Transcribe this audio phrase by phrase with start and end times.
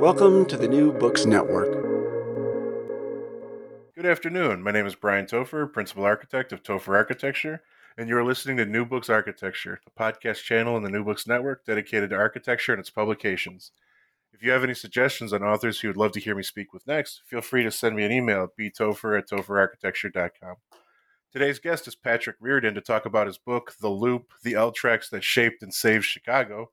[0.00, 1.72] Welcome to the New Books Network.
[3.96, 4.62] Good afternoon.
[4.62, 7.64] My name is Brian Topher, Principal Architect of Topher Architecture,
[7.96, 11.66] and you're listening to New Books Architecture, the podcast channel in the New Books Network
[11.66, 13.72] dedicated to architecture and its publications.
[14.32, 16.86] If you have any suggestions on authors who would love to hear me speak with
[16.86, 20.54] next, feel free to send me an email at btopher at topherarchitecture.com.
[21.32, 25.08] Today's guest is Patrick Reardon to talk about his book, The Loop The L Tracks
[25.10, 26.70] That Shaped and Saved Chicago.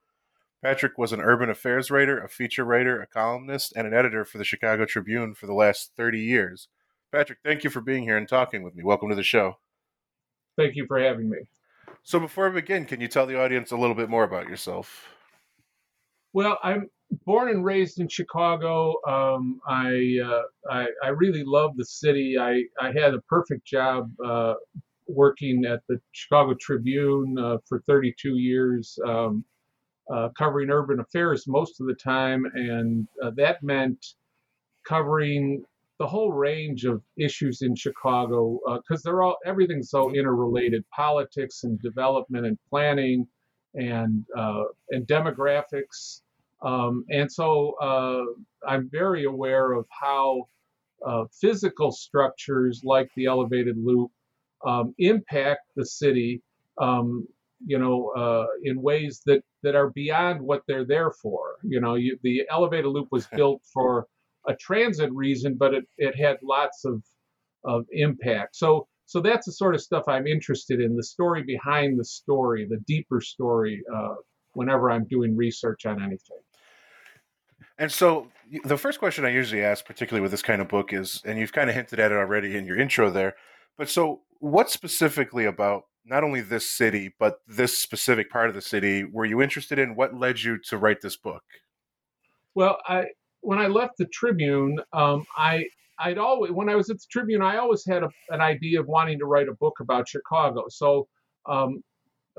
[0.63, 4.37] Patrick was an urban affairs writer, a feature writer, a columnist, and an editor for
[4.37, 6.67] the Chicago Tribune for the last 30 years.
[7.11, 8.83] Patrick, thank you for being here and talking with me.
[8.83, 9.57] Welcome to the show.
[10.57, 11.37] Thank you for having me.
[12.03, 15.07] So, before we begin, can you tell the audience a little bit more about yourself?
[16.33, 16.89] Well, I'm
[17.25, 18.95] born and raised in Chicago.
[19.07, 22.37] Um, I, uh, I, I really love the city.
[22.39, 24.55] I I had a perfect job uh,
[25.07, 28.97] working at the Chicago Tribune uh, for 32 years.
[29.05, 29.43] Um,
[30.09, 34.13] uh, covering urban affairs most of the time, and uh, that meant
[34.87, 35.63] covering
[35.97, 41.63] the whole range of issues in Chicago because uh, they're all everything's so interrelated: politics
[41.63, 43.27] and development and planning,
[43.73, 46.21] and uh, and demographics.
[46.61, 48.23] Um, and so uh,
[48.67, 50.47] I'm very aware of how
[51.39, 54.11] physical structures like the elevated loop
[54.65, 56.41] um, impact the city
[56.79, 57.27] um,
[57.65, 61.55] you know, uh, in ways that that are beyond what they're there for.
[61.63, 64.07] You know, you, the elevated loop was built for
[64.47, 67.03] a transit reason, but it, it had lots of
[67.63, 68.55] of impact.
[68.55, 72.67] So so that's the sort of stuff I'm interested in, the story behind the story,
[72.69, 73.83] the deeper story.
[73.93, 74.15] Uh,
[74.55, 76.39] whenever I'm doing research on anything.
[77.77, 78.31] And so
[78.63, 81.53] the first question I usually ask, particularly with this kind of book, is, and you've
[81.53, 83.35] kind of hinted at it already in your intro there,
[83.77, 88.61] but so what specifically about not only this city but this specific part of the
[88.61, 91.43] city were you interested in what led you to write this book?
[92.53, 93.05] Well i
[93.41, 95.65] when i left the tribune um, i
[95.99, 98.87] i'd always when i was at the tribune i always had a, an idea of
[98.87, 100.65] wanting to write a book about chicago.
[100.69, 101.07] So
[101.47, 101.83] um,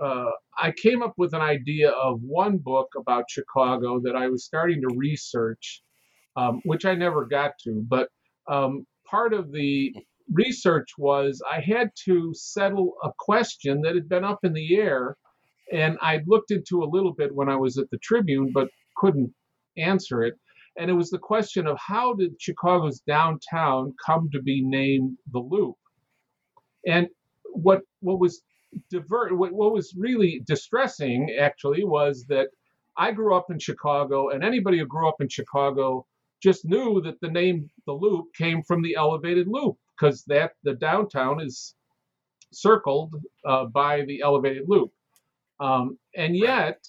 [0.03, 4.45] uh, i came up with an idea of one book about chicago that i was
[4.45, 5.83] starting to research
[6.37, 7.85] um, which i never got to.
[7.89, 8.09] But
[8.49, 9.95] um, part of the
[10.33, 15.17] research was I had to settle a question that had been up in the air.
[15.73, 19.33] And I looked into a little bit when I was at the Tribune, but couldn't
[19.77, 20.35] answer it.
[20.79, 25.39] And it was the question of how did Chicago's downtown come to be named the
[25.39, 25.77] Loop?
[26.87, 27.09] And
[27.45, 28.43] what what was
[28.91, 32.49] divert what, what was really distressing actually was that
[32.99, 36.07] I grew up in Chicago, and anybody who grew up in Chicago
[36.43, 40.75] just knew that the name the Loop came from the elevated loop because that the
[40.75, 41.75] downtown is
[42.53, 43.15] circled
[43.45, 44.91] uh, by the elevated loop.
[45.61, 46.87] Um, and yet,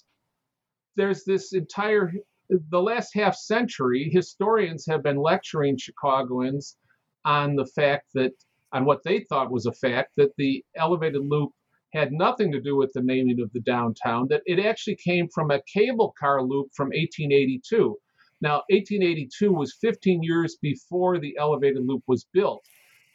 [0.96, 2.12] there's this entire,
[2.48, 6.76] the last half century, historians have been lecturing Chicagoans
[7.24, 8.32] on the fact that,
[8.72, 11.52] on what they thought was a fact, that the elevated loop
[11.94, 15.50] had nothing to do with the naming of the downtown, that it actually came from
[15.50, 17.96] a cable car loop from 1882.
[18.40, 22.62] Now, 1882 was 15 years before the elevated loop was built.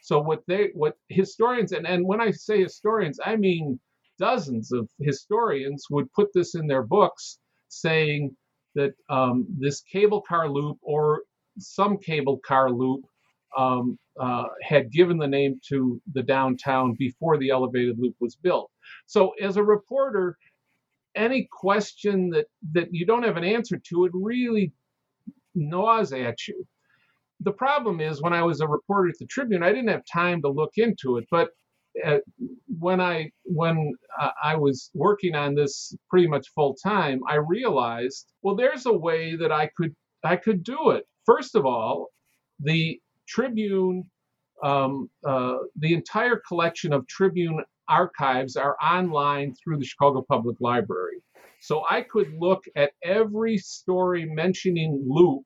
[0.04, 3.80] So what they what historians and, and when I say historians, I mean
[4.18, 8.36] dozens of historians would put this in their books saying
[8.74, 11.22] that um, this cable car loop or
[11.58, 13.00] some cable car loop
[13.56, 18.70] um, uh, had given the name to the downtown before the elevated loop was built.
[19.06, 20.36] So, as a reporter,
[21.14, 24.70] any question that that you don't have an answer to, it really
[25.54, 26.66] gnaws at you.
[27.44, 30.40] The problem is when I was a reporter at the Tribune, I didn't have time
[30.42, 31.26] to look into it.
[31.30, 31.50] But
[32.04, 32.18] uh,
[32.78, 38.32] when I when uh, I was working on this pretty much full time, I realized
[38.42, 39.94] well, there's a way that I could
[40.24, 41.04] I could do it.
[41.26, 42.08] First of all,
[42.58, 42.98] the
[43.28, 44.04] Tribune,
[44.62, 51.22] um, uh, the entire collection of Tribune archives are online through the Chicago Public Library.
[51.60, 55.44] So I could look at every story mentioning Loop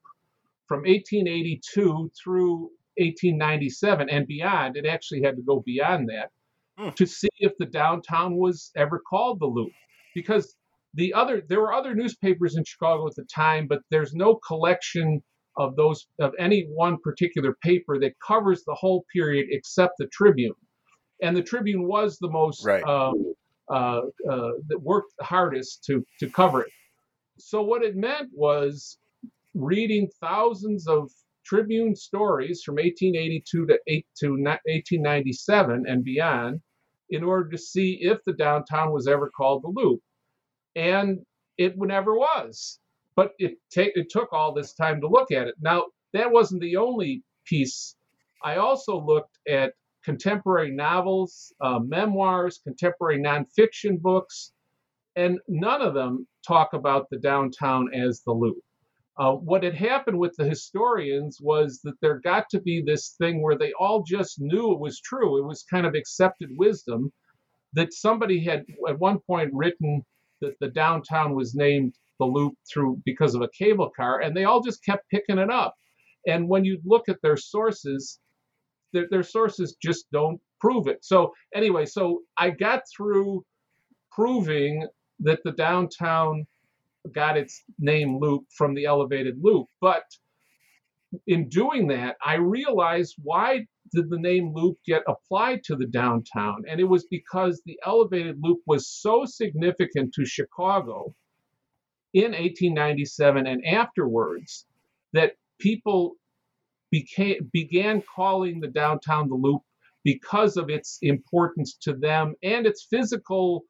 [0.68, 4.76] from 1882 through 1897 and beyond.
[4.76, 6.30] It actually had to go beyond that
[6.78, 6.90] hmm.
[6.90, 9.72] to see if the downtown was ever called the Loop.
[10.14, 10.54] Because
[10.94, 15.22] the other there were other newspapers in Chicago at the time, but there's no collection
[15.56, 20.54] of those of any one particular paper that covers the whole period except the Tribune
[21.22, 22.84] and the Tribune was the most right.
[22.84, 23.34] um,
[23.70, 24.00] uh,
[24.30, 26.72] uh, that worked the hardest to to cover it.
[27.38, 28.98] So what it meant was
[29.54, 31.10] reading thousands of
[31.44, 36.60] Tribune stories from 1882 to, 8, to 1897 and beyond
[37.10, 40.00] in order to see if the downtown was ever called the Loop,
[40.76, 41.20] and
[41.56, 42.78] it never was.
[43.16, 45.54] But it take it took all this time to look at it.
[45.60, 47.96] Now that wasn't the only piece.
[48.44, 49.72] I also looked at
[50.04, 54.52] contemporary novels, uh, memoirs, contemporary nonfiction books,
[55.16, 58.58] and none of them talk about the downtown as the loop.
[59.18, 63.42] Uh, what had happened with the historians was that there got to be this thing
[63.42, 65.38] where they all just knew it was true.
[65.38, 67.12] It was kind of accepted wisdom
[67.72, 70.02] that somebody had at one point written
[70.40, 74.44] that the downtown was named the loop through because of a cable car, and they
[74.44, 75.74] all just kept picking it up.
[76.26, 78.20] And when you look at their sources,
[78.92, 81.04] their, their sources just don't prove it.
[81.04, 83.44] So anyway, so I got through
[84.12, 84.86] proving
[85.20, 86.46] that the downtown
[87.12, 89.66] got its name loop from the elevated loop.
[89.80, 90.04] But
[91.26, 96.64] in doing that, I realized why did the name loop get applied to the downtown?
[96.68, 101.14] And it was because the elevated loop was so significant to Chicago
[102.12, 104.66] in 1897 and afterwards
[105.12, 106.14] that people
[106.90, 109.62] became, began calling the downtown the loop
[110.04, 113.64] because of its importance to them and its physical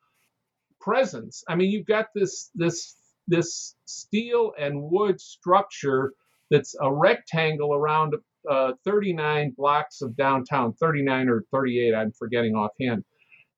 [0.81, 1.43] presence.
[1.49, 2.95] I mean, you've got this this
[3.29, 6.15] this steel and wood structure
[6.51, 8.15] that's a rectangle around
[8.51, 13.05] uh, 39 blocks of downtown, 39 or 38, I'm forgetting offhand.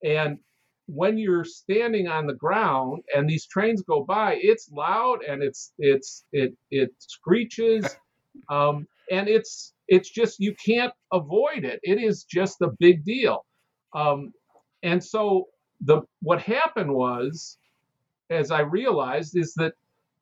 [0.04, 0.38] And
[0.86, 5.72] when you're standing on the ground and these trains go by, it's loud and it's
[5.78, 7.96] it's it it screeches.
[8.50, 11.80] Um, and it's it's just you can't avoid it.
[11.84, 13.46] It is just a big deal.
[13.94, 14.32] Um,
[14.82, 15.46] and so
[15.82, 17.58] the what happened was,
[18.30, 19.74] as I realized, is that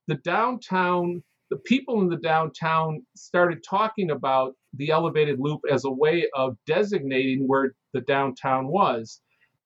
[0.07, 5.91] the downtown, the people in the downtown started talking about the elevated loop as a
[5.91, 9.21] way of designating where the downtown was,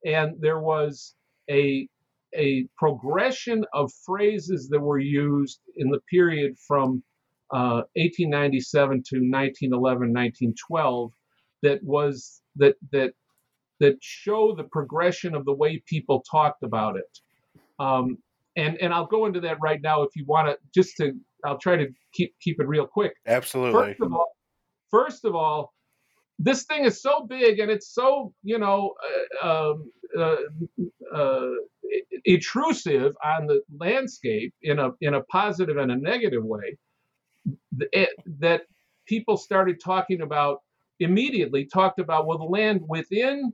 [0.05, 1.15] and there was
[1.51, 1.89] a
[2.35, 7.03] a progression of phrases that were used in the period from
[7.51, 11.13] 1897 uh, to 1911, 1912
[11.63, 13.13] that was that that
[13.81, 17.19] that show the progression of the way people talked about it.
[17.79, 18.19] Um,
[18.57, 20.57] and and I'll go into that right now if you want to.
[20.75, 21.13] Just to,
[21.45, 23.15] I'll try to keep keep it real quick.
[23.27, 23.95] Absolutely.
[23.95, 24.33] First of all,
[24.91, 25.73] first of all,
[26.39, 28.95] this thing is so big and it's so you know
[29.43, 30.37] uh, um, uh,
[31.17, 31.51] uh,
[32.25, 36.77] intrusive on the landscape in a in a positive and a negative way
[38.41, 38.63] that
[39.07, 40.59] people started talking about
[41.01, 43.53] immediately talked about well the land within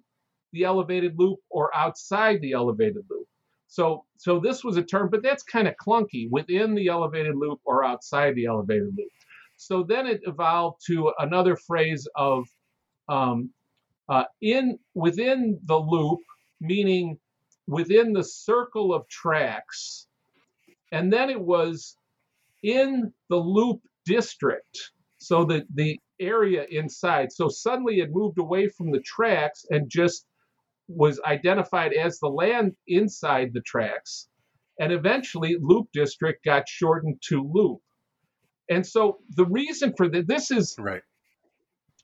[0.52, 3.17] the elevated loop or outside the elevated loop
[3.68, 7.60] so so this was a term but that's kind of clunky within the elevated loop
[7.64, 9.10] or outside the elevated loop
[9.56, 12.46] so then it evolved to another phrase of
[13.08, 13.50] um,
[14.08, 16.20] uh, in within the loop
[16.60, 17.18] meaning
[17.66, 20.08] within the circle of tracks
[20.92, 21.96] and then it was
[22.62, 24.92] in the loop district.
[25.18, 27.32] So the, the area inside.
[27.32, 30.26] So suddenly it moved away from the tracks and just
[30.88, 34.28] was identified as the land inside the tracks.
[34.80, 37.80] And eventually, Loop District got shortened to Loop.
[38.71, 41.02] And so the reason for that, this is right.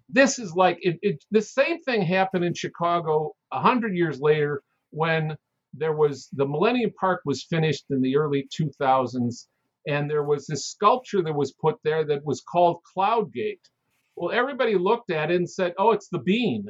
[0.09, 4.63] This is like it, it, the same thing happened in Chicago a hundred years later
[4.91, 5.37] when
[5.73, 9.47] there was the Millennium Park was finished in the early 2000s
[9.87, 13.69] and there was this sculpture that was put there that was called Cloud Gate.
[14.17, 16.69] Well, everybody looked at it and said, "Oh, it's the bean."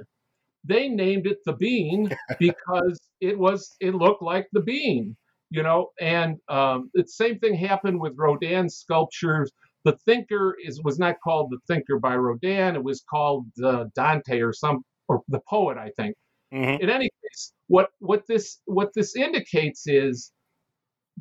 [0.65, 5.17] They named it the bean because it was it looked like the bean,
[5.51, 5.91] you know.
[6.01, 9.53] And um, the same thing happened with Rodin's sculptures.
[9.85, 14.41] The Thinker is was not called the Thinker by Rodin; it was called uh, Dante
[14.41, 16.17] or some or the poet, I think.
[16.53, 16.81] Mhm.
[16.81, 20.33] In any case, what what this what this indicates is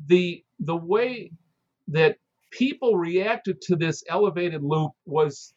[0.06, 1.30] the the way
[1.88, 2.16] that
[2.50, 5.54] people reacted to this elevated loop was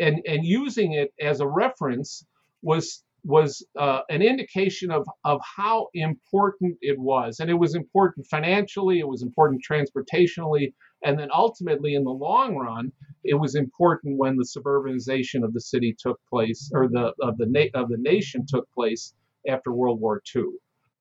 [0.00, 2.24] and and using it as a reference
[2.62, 7.38] was was uh, an indication of of how important it was.
[7.38, 10.72] And it was important financially it was important transportationally
[11.04, 12.92] and then ultimately in the long run
[13.24, 17.46] it was important when the suburbanization of the city took place or the of the
[17.46, 19.14] na- of the nation took place
[19.48, 20.44] after World War II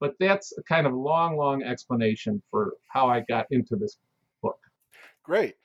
[0.01, 3.97] but that's a kind of long long explanation for how I got into this
[4.41, 4.59] book.
[5.23, 5.55] Great.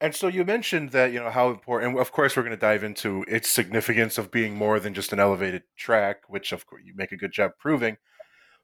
[0.00, 2.56] And so you mentioned that, you know, how important, and of course, we're going to
[2.58, 6.82] dive into its significance of being more than just an elevated track, which, of course,
[6.84, 7.96] you make a good job proving.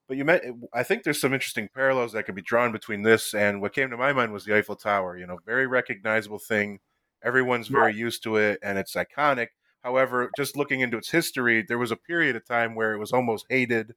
[0.08, 3.32] But you met, I think there's some interesting parallels that could be drawn between this
[3.32, 5.16] and what came to my mind was the Eiffel Tower.
[5.16, 6.80] You know, very recognizable thing.
[7.24, 9.48] Everyone's very used to it and it's iconic.
[9.82, 13.12] However, just looking into its history, there was a period of time where it was
[13.12, 13.94] almost hated,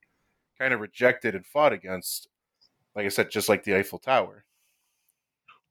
[0.57, 2.29] kind of rejected, and fought against.
[2.95, 4.44] Like I said, just like the Eiffel Tower.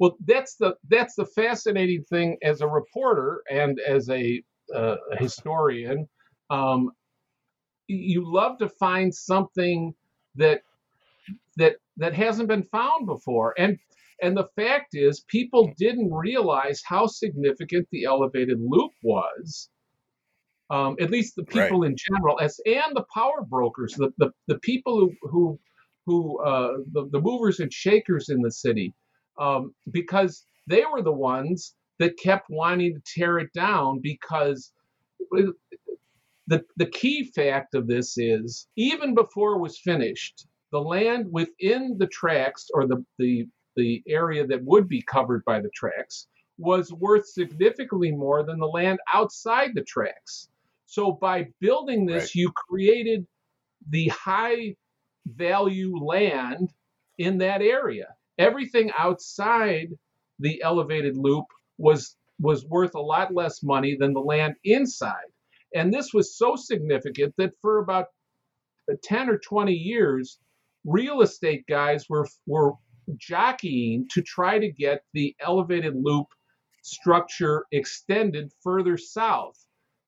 [0.00, 4.42] Well, that's the that's the fascinating thing as a reporter and as a,
[4.74, 6.08] uh, a historian.
[6.50, 6.90] Um,
[7.86, 9.94] you love to find something
[10.34, 10.62] that
[11.56, 13.78] that that hasn't been found before, and
[14.20, 19.68] and the fact is, people didn't realize how significant the elevated loop was.
[20.70, 24.58] Um, at least the people in general, as and the power brokers, the the, the
[24.58, 25.60] people who who
[26.06, 28.92] who uh, the, the movers and shakers in the city
[29.38, 34.72] um, because they were the ones that kept wanting to tear it down because
[36.46, 41.96] the, the key fact of this is even before it was finished the land within
[41.98, 46.26] the tracks or the, the, the area that would be covered by the tracks
[46.58, 50.48] was worth significantly more than the land outside the tracks
[50.86, 52.34] so by building this Right.
[52.34, 53.26] you created
[53.90, 54.76] the high
[55.26, 56.70] value land
[57.18, 59.88] in that area everything outside
[60.38, 61.46] the elevated loop
[61.78, 65.30] was was worth a lot less money than the land inside
[65.74, 68.06] and this was so significant that for about
[69.02, 70.38] 10 or 20 years
[70.84, 72.72] real estate guys were were
[73.16, 76.26] jockeying to try to get the elevated loop
[76.82, 79.56] structure extended further south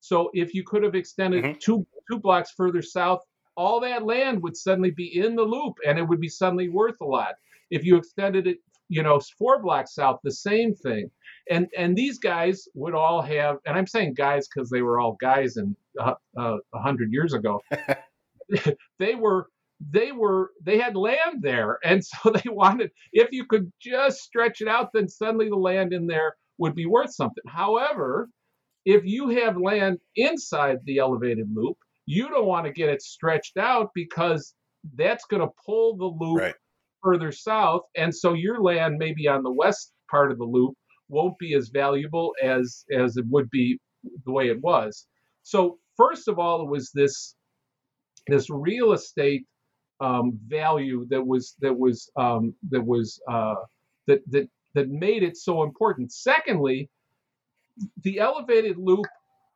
[0.01, 1.61] so if you could have extended Mhm.
[1.61, 3.21] two two blocks further south
[3.57, 7.01] all that land would suddenly be in the loop and it would be suddenly worth
[7.03, 7.37] a lot.
[7.71, 8.59] If you extended it
[8.89, 11.11] you know four blocks south the same thing.
[11.51, 15.17] And and these guys would all have and i'm saying guys because they were all
[15.21, 17.61] guys in uh, uh, a hundred years ago.
[19.01, 19.49] They were
[19.93, 21.79] they were they had land there.
[21.85, 25.93] And so they wanted if you could just stretch it out then suddenly the land
[25.95, 27.45] in there would be worth something.
[27.49, 28.31] However
[28.87, 33.57] if you have land inside the elevated loop you don't want to get it stretched
[33.57, 34.55] out because
[34.95, 36.55] that's going to pull the loop Right.
[37.03, 40.75] further south and so your land maybe on the west part of the loop
[41.09, 43.79] won't be as valuable as as it would be
[44.25, 45.07] the way it was
[45.43, 47.35] so first of all it was this
[48.29, 49.45] this real estate
[50.01, 53.55] um, value that was that was um, that was uh,
[54.07, 56.89] that that that made it so important secondly
[58.03, 59.07] the elevated loop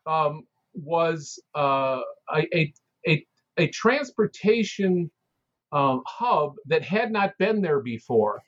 [0.06, 0.42] um,
[0.74, 2.00] was uh,
[2.34, 2.72] a,
[3.06, 3.26] a,
[3.58, 5.10] a, transportation
[5.72, 8.40] um, hub that had not been there before.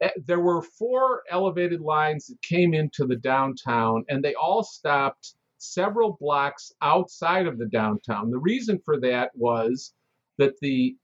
[0.00, 5.34] Eh, There were four elevated lines that came into the downtown, and they all stopped
[5.58, 8.30] several blocks outside of the downtown.
[8.30, 9.92] The reason for that was
[10.38, 10.96] that the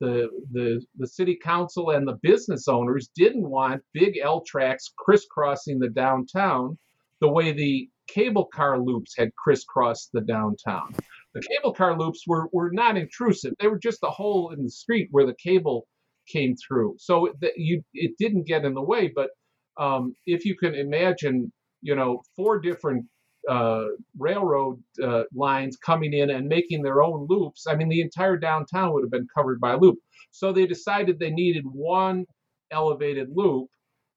[0.00, 5.78] the, the, the city council and the business owners didn't want big L tracks crisscrossing
[5.78, 6.76] the downtown
[7.20, 10.94] the way the cable car loops had crisscrossed the downtown.
[11.34, 13.54] The cable car loops were, were not intrusive.
[13.58, 15.86] They were just a hole in the street where the cable
[16.32, 16.96] came through.
[16.98, 19.12] So that you it didn't get in the way.
[19.14, 19.30] But
[19.78, 23.06] um, if you can imagine, you know, four different
[23.50, 23.84] uh,
[24.18, 28.92] railroad uh, lines coming in and making their own loops, I mean, the entire downtown
[28.92, 29.98] would have been covered by loop.
[30.30, 32.24] So they decided they needed one
[32.70, 33.68] elevated loop,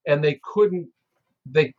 [0.05, 0.87] and they couldn't.
[1.49, 1.73] They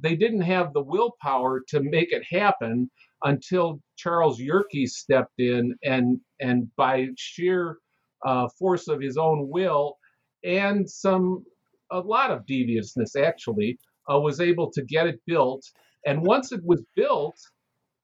[0.00, 2.90] they didn't have the willpower to make it happen
[3.24, 7.78] until Charles Yerkes stepped in and and by sheer
[8.26, 9.96] uh, force of his own will
[10.44, 11.44] and some
[11.90, 13.78] a lot of deviousness actually,
[14.12, 15.62] uh, was able to get it built.
[16.06, 17.36] And once it was built,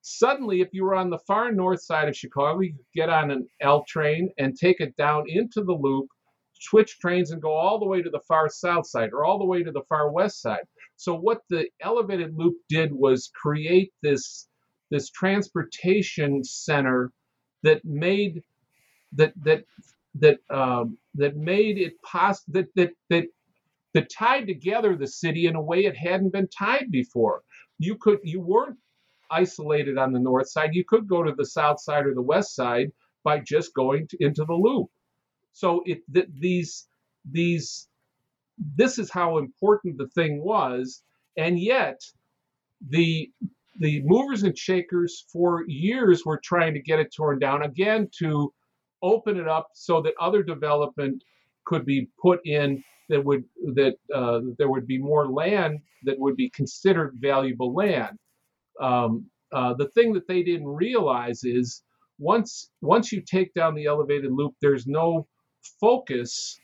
[0.02, 3.30] suddenly, if you were on the far north side of Chicago, you could get on
[3.30, 6.08] an L train and take it down into the loop,
[6.54, 9.44] switch trains, and go all the way to the far south side or all the
[9.44, 10.64] way to the far west side.
[11.00, 14.48] So what the elevated loop did was create this
[14.90, 17.10] this transportation center
[17.62, 18.42] that made
[19.12, 19.64] that that
[20.16, 23.24] that um, that made it possible that that that
[23.94, 27.42] that tied together the city in a way it hadn't been tied before.
[27.78, 28.78] You could you weren't
[29.30, 30.74] isolated on the north side.
[30.74, 32.92] You could go to the south side or the west side
[33.24, 34.88] by just going to, into the loop.
[35.52, 36.88] So it th- these
[37.30, 37.88] these
[38.76, 41.02] this is how important the thing was,
[41.36, 42.00] and yet
[42.88, 43.30] the
[43.78, 48.52] the movers and shakers for years were trying to get it torn down again to
[49.02, 51.22] open it up so that other development
[51.64, 56.36] could be put in that would that uh, there would be more land that would
[56.36, 58.18] be considered valuable land.
[58.80, 61.82] Um, uh, the thing that they didn't realize is
[62.18, 65.26] once once you take down the elevated loop, there's no
[65.80, 66.58] focus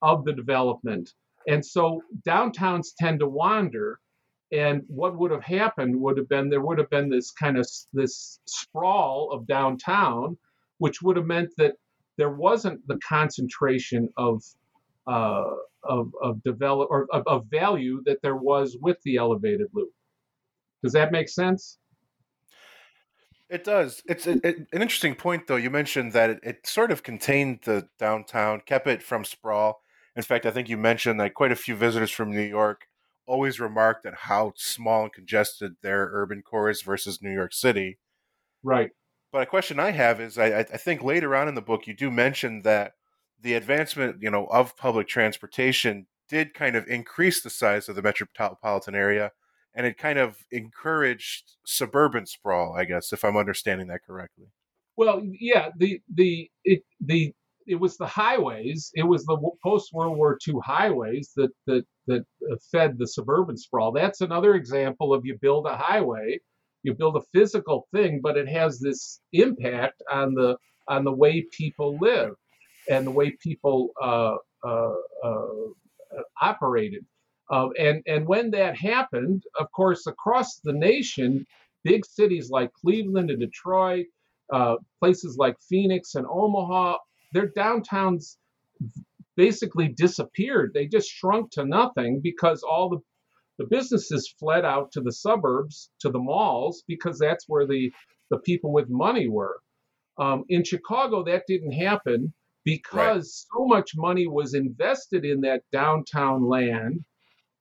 [0.00, 1.12] of the development,
[1.46, 3.98] and so downtowns tend to wander.
[4.52, 7.66] And what would have happened would have been there would have been this kind of
[7.92, 10.36] this sprawl of downtown,
[10.78, 11.74] which would have meant that
[12.18, 14.42] there wasn't the concentration of
[15.06, 15.44] uh,
[15.84, 19.92] of of develop or of, of value that there was with the elevated loop.
[20.82, 21.78] Does that make sense?
[23.52, 24.02] It does.
[24.06, 25.56] It's a, it, an interesting point, though.
[25.56, 29.81] You mentioned that it, it, sort of contained the downtown, kept it from sprawl.
[30.14, 32.82] In fact, I think you mentioned that quite a few visitors from New York
[33.26, 37.98] always remarked at how small and congested their urban core is versus New York City.
[38.62, 38.90] Right.
[39.30, 41.94] But a question I have is, I, I think later on in the book you
[41.94, 42.92] do mention that
[43.40, 48.02] the advancement, you know, of public transportation did kind of increase the size of the
[48.02, 49.32] metropolitan area
[49.74, 54.46] and it kind of encouraged suburban sprawl, I guess, if I'm understanding that correctly.
[54.96, 57.34] Well, yeah, the the it the
[57.66, 58.90] it was the highways.
[58.94, 63.56] It was the post World War II highways that that that uh, fed the suburban
[63.56, 63.92] sprawl.
[63.92, 66.40] That's another example of you build a highway,
[66.82, 70.56] you build a physical thing, but it has this impact on the
[70.88, 72.34] on the way people live
[72.90, 74.94] and the way people uh, uh,
[75.24, 75.46] uh,
[76.40, 77.04] operated.
[77.50, 81.46] Uh, and and when that happened, of course, across the nation,
[81.84, 84.06] big cities like Cleveland and Detroit,
[84.52, 86.96] uh, places like Phoenix and Omaha,
[87.32, 88.36] their downtowns
[89.36, 90.72] basically disappeared.
[90.74, 92.98] They just shrunk to nothing because all the
[93.58, 97.92] the businesses fled out to the suburbs, to the malls, because that's where the
[98.30, 99.60] the people with money were.
[100.18, 102.32] Um, in Chicago, that didn't happen
[102.64, 103.58] because right.
[103.58, 107.04] so much money was invested in that downtown land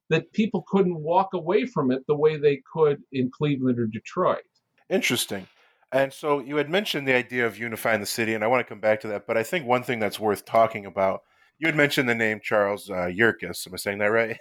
[0.10, 4.44] that people couldn't walk away from it the way they could in Cleveland or Detroit.
[4.90, 5.48] Interesting.
[5.94, 8.70] And so you had mentioned the idea of unifying the city, and I want to
[8.70, 9.28] come back to that.
[9.28, 11.22] But I think one thing that's worth talking about,
[11.60, 13.68] you had mentioned the name Charles uh, Yerkes.
[13.68, 14.30] Am I saying that right?
[14.30, 14.38] Right.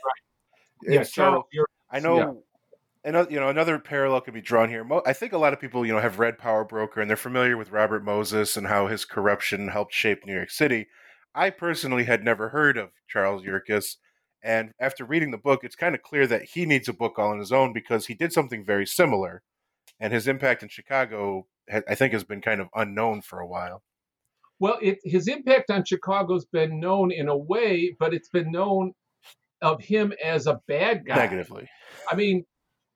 [0.83, 1.45] Yeah, so Charles
[1.91, 3.11] I know, yeah.
[3.11, 4.89] another, you know, another parallel could be drawn here.
[5.05, 7.57] I think a lot of people, you know, have read Power Broker and they're familiar
[7.57, 10.87] with Robert Moses and how his corruption helped shape New York City.
[11.35, 13.97] I personally had never heard of Charles Yerkes.
[14.43, 17.31] And after reading the book, it's kind of clear that he needs a book all
[17.31, 19.43] on his own because he did something very similar.
[20.01, 23.83] And his impact in Chicago, I think, has been kind of unknown for a while.
[24.59, 28.93] Well, it, his impact on Chicago's been known in a way, but it's been known
[29.63, 31.17] of him as a bad guy.
[31.17, 31.69] Negatively.
[32.11, 32.45] I mean,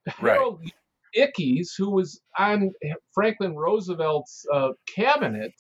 [0.06, 1.30] Harold right.
[1.38, 2.70] Ickes, who was on
[3.12, 5.52] Franklin Roosevelt's uh, cabinet,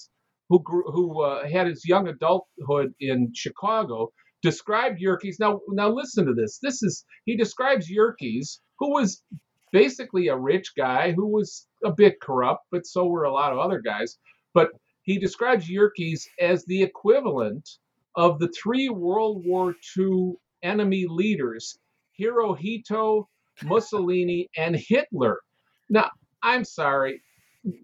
[0.48, 4.10] who grew, who uh, had his young adulthood in Chicago,
[4.42, 5.38] described Yerkes.
[5.38, 6.58] Now, now listen to this.
[6.62, 9.22] This is he describes Yerkes, who was
[9.74, 13.58] basically a rich guy who was a bit corrupt, but so were a lot of
[13.58, 14.18] other guys.
[14.54, 14.70] But
[15.02, 17.68] he describes Yerkes as the equivalent
[18.14, 21.76] of the three World War II enemy leaders,
[22.18, 23.24] Hirohito,
[23.64, 25.40] Mussolini, and Hitler.
[25.90, 26.08] Now,
[26.40, 27.20] I'm sorry,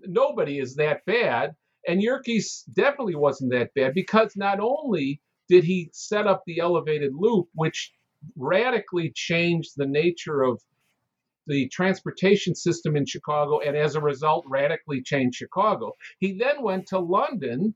[0.06, 1.56] nobody is that bad.
[1.88, 7.10] And Yerkes definitely wasn't that bad because not only did he set up the elevated
[7.16, 7.92] loop, which
[8.36, 10.62] radically changed the nature of
[11.50, 15.92] the transportation system in Chicago and as a result radically changed Chicago.
[16.20, 17.74] He then went to London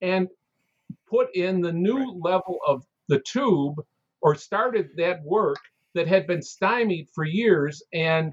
[0.00, 0.28] and
[1.08, 2.32] put in the new right.
[2.32, 3.74] level of the tube
[4.22, 5.58] or started that work
[5.94, 8.32] that had been stymied for years and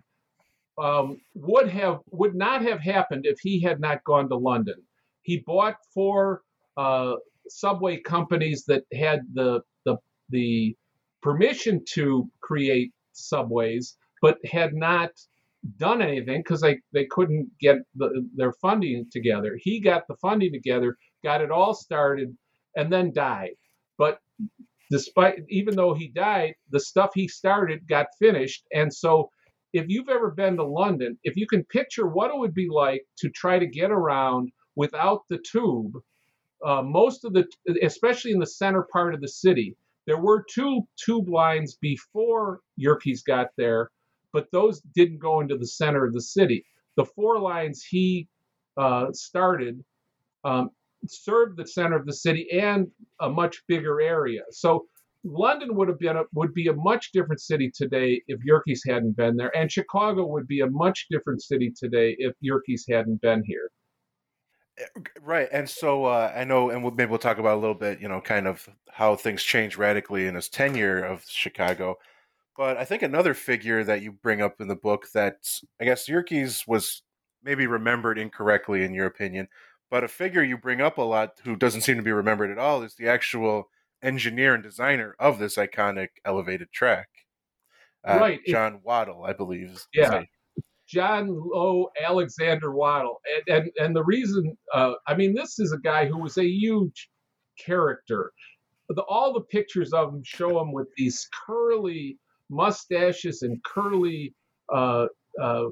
[0.82, 4.82] um, would have would not have happened if he had not gone to London.
[5.24, 6.42] He bought four
[6.78, 7.16] uh,
[7.50, 9.98] subway companies that had the the
[10.30, 10.76] the
[11.22, 15.12] permission to create subways, but had not
[15.78, 19.60] done anything because they, they couldn't get the, their funding together.
[19.62, 22.36] He got the funding together, got it all started,
[22.78, 23.56] and then died.
[24.00, 24.20] But
[24.90, 28.66] despite even though he died, the stuff he started got finished.
[28.74, 29.30] And so
[29.74, 33.04] if you've ever been to London, if you can picture what it would be like
[33.20, 35.94] to try to get around without the tube,
[36.66, 37.46] uh, most of the,
[37.84, 39.76] especially in the center part of the city,
[40.08, 43.90] there were two tube lines before Yerkes got there,
[44.34, 46.66] but those didn't go into the center of the city.
[46.98, 48.28] The four lines he
[48.76, 49.84] uh, started
[50.44, 50.72] um,
[51.08, 52.88] served the center of the city and
[53.22, 54.42] a much bigger area.
[54.52, 54.86] So
[55.24, 59.16] London would have been a, would be a much different city today if Yerkes hadn't
[59.16, 63.44] been there, and Chicago would be a much different city today if Yerkes hadn't been
[63.46, 63.72] here.
[64.78, 64.86] Eh,
[65.22, 68.02] right, and so uh, I know, and we'll, maybe we'll talk about a little bit,
[68.02, 71.98] you know, kind of how things changed radically in his tenure of Chicago.
[72.56, 75.48] But I think another figure that you bring up in the book that
[75.82, 77.02] I guess Yerkes was
[77.44, 79.48] maybe remembered incorrectly in your opinion,
[79.90, 82.58] but a figure you bring up a lot who doesn't seem to be remembered at
[82.58, 83.70] all is the actual
[84.02, 87.08] engineer and designer of this iconic elevated track.
[88.08, 89.86] Uh, right, John it, Waddell, I believe.
[89.94, 90.24] Yeah,
[90.88, 93.20] John Low Alexander Waddell.
[93.48, 96.46] and and, and the reason, uh, I mean, this is a guy who was a
[96.46, 97.10] huge
[97.58, 98.32] character.
[98.90, 102.20] The, all the pictures of him show him with these curly
[102.54, 104.34] mustaches and curly
[104.74, 105.08] uh,
[105.42, 105.66] uh,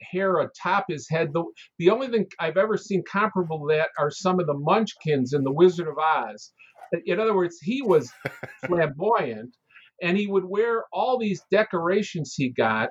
[0.00, 1.32] hair atop his head.
[1.32, 1.44] The,
[1.78, 5.44] the only thing I've ever seen comparable to that are some of the Munchkins in
[5.44, 6.52] The Wizard of Oz.
[7.06, 8.10] In other words, he was
[8.66, 9.56] flamboyant
[10.02, 12.90] and he would wear all these decorations he got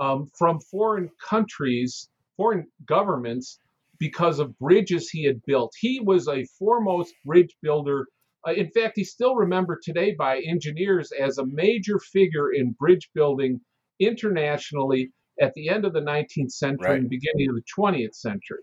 [0.00, 3.58] um, from foreign countries, foreign governments,
[3.98, 5.72] because of bridges he had built.
[5.78, 8.06] He was a foremost bridge builder.
[8.46, 13.10] Uh, in fact, he's still remembered today by engineers as a major figure in bridge
[13.14, 13.60] building
[13.98, 16.98] internationally at the end of the 19th century right.
[17.00, 18.62] and beginning of the 20th century.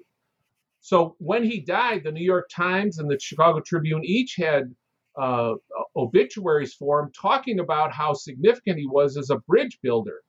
[0.80, 4.74] So when he died, the New York Times and the Chicago Tribune each had
[5.20, 5.56] uh,
[5.96, 10.22] obituaries for him talking about how significant he was as a bridge builder.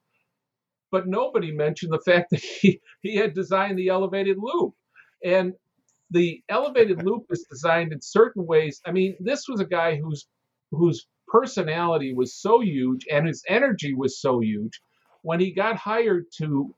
[0.91, 4.73] But nobody mentioned the fact that he, he had designed the elevated loop.
[5.23, 5.53] And
[6.11, 8.81] the elevated loop is designed in certain ways.
[8.85, 10.27] I mean, this was a guy whose
[10.71, 14.81] whose personality was so huge and his energy was so huge.
[15.21, 16.73] When he got hired to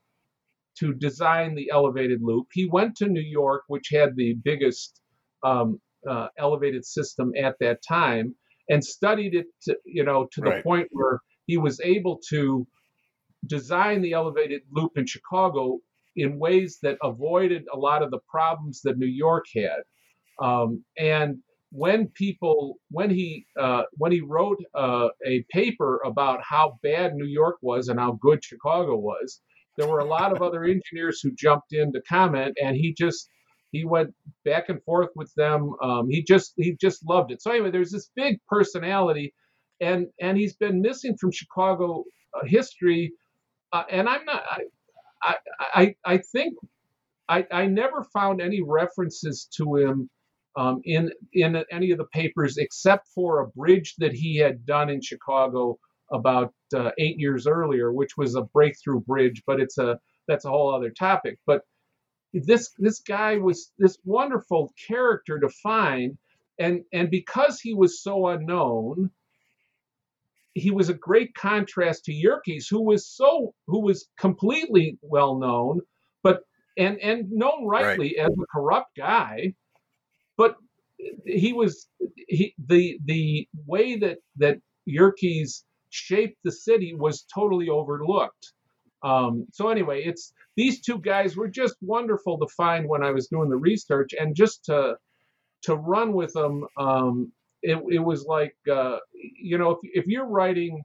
[0.79, 2.47] to design the elevated loop.
[2.53, 5.01] He went to New York, which had the biggest
[5.43, 8.35] um, uh, elevated system at that time,
[8.69, 10.63] and studied it, to, you know, to the right.
[10.63, 12.65] point where he was able to
[13.47, 15.79] design the elevated loop in Chicago
[16.15, 19.81] in ways that avoided a lot of the problems that New York had.
[20.41, 21.37] Um, and
[21.71, 27.27] when people, when he, uh, when he wrote uh, a paper about how bad New
[27.27, 29.41] York was and how good Chicago was,
[29.77, 33.29] there were a lot of other engineers who jumped in to comment, and he just
[33.71, 35.73] he went back and forth with them.
[35.81, 37.41] Um, he just he just loved it.
[37.41, 39.33] So anyway, there's this big personality,
[39.79, 43.13] and and he's been missing from Chicago uh, history.
[43.71, 44.43] Uh, and I'm not.
[44.49, 44.63] I
[45.23, 46.55] I I, I think
[47.27, 50.09] I, I never found any references to him
[50.55, 54.89] um, in in any of the papers except for a bridge that he had done
[54.89, 55.77] in Chicago
[56.11, 60.49] about uh, eight years earlier, which was a breakthrough bridge, but it's a that's a
[60.49, 61.39] whole other topic.
[61.45, 61.61] But
[62.33, 66.17] this this guy was this wonderful character to find,
[66.59, 69.11] and and because he was so unknown,
[70.53, 75.81] he was a great contrast to Yerkes, who was so who was completely well known,
[76.23, 76.41] but
[76.77, 78.25] and and known rightly right.
[78.25, 79.53] as a corrupt guy,
[80.37, 80.55] but
[81.25, 81.87] he was
[82.27, 88.53] he the the way that that Yerkes shaped the city was totally overlooked.
[89.03, 93.27] Um, so anyway, it's these two guys were just wonderful to find when I was
[93.27, 94.97] doing the research, and just to
[95.63, 97.31] to run with them, um,
[97.61, 100.81] it, it was like uh, you know if if you're writing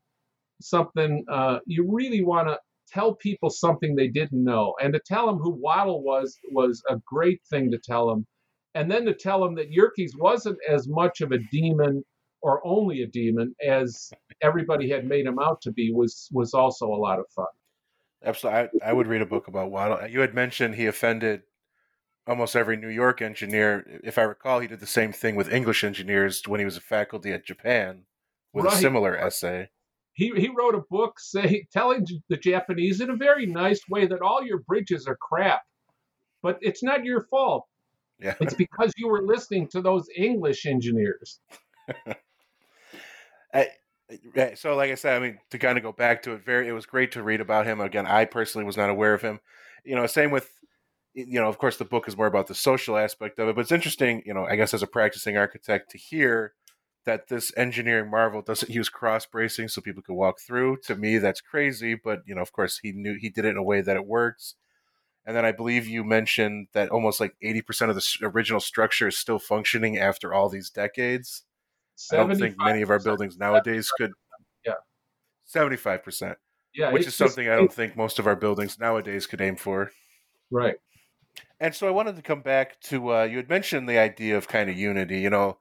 [0.60, 2.58] something, uh, you really want to
[2.88, 6.96] tell people something they didn't know, and to tell them who Waddell was was a
[7.06, 8.26] great thing to tell them,
[8.74, 12.04] and then to tell them that Yerkes wasn't as much of a demon
[12.42, 14.10] or only a demon as
[14.42, 17.46] everybody had made him out to be was was also a lot of fun.
[18.24, 20.08] Absolutely, I, I would read a book about Waddell.
[20.08, 21.42] You had mentioned he offended
[22.26, 24.00] almost every New York engineer.
[24.02, 26.80] If I recall, he did the same thing with English engineers when he was a
[26.80, 28.02] faculty at Japan
[28.52, 28.74] with right.
[28.74, 29.68] a similar essay.
[30.14, 34.22] He, he wrote a book say, telling the Japanese in a very nice way that
[34.22, 35.62] all your bridges are crap,
[36.42, 37.66] but it's not your fault.
[38.18, 38.34] Yeah.
[38.40, 41.40] It's because you were listening to those English engineers.
[43.54, 43.68] I,
[44.54, 46.72] So, like I said, I mean, to kind of go back to it, very, it
[46.72, 47.80] was great to read about him.
[47.80, 49.40] Again, I personally was not aware of him.
[49.84, 50.50] You know, same with,
[51.16, 53.62] you know, of course, the book is more about the social aspect of it, but
[53.62, 56.52] it's interesting, you know, I guess as a practicing architect to hear
[57.06, 60.76] that this engineering marvel doesn't use cross bracing so people can walk through.
[60.84, 63.56] To me, that's crazy, but you know, of course, he knew he did it in
[63.56, 64.56] a way that it works.
[65.24, 69.16] And then I believe you mentioned that almost like 80% of the original structure is
[69.16, 71.44] still functioning after all these decades.
[72.12, 74.12] I don't think many of our buildings nowadays could.
[74.64, 74.74] Yeah.
[75.52, 76.36] 75%.
[76.74, 76.92] Yeah.
[76.92, 79.90] Which is something I don't think most of our buildings nowadays could aim for.
[80.50, 80.76] Right.
[81.60, 84.48] And so I wanted to come back to uh, you had mentioned the idea of
[84.48, 85.20] kind of unity.
[85.20, 85.58] You know,